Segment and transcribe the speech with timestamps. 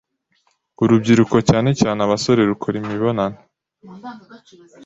[0.83, 3.39] Urubyiruko cyane cyane abasore rukora imibonano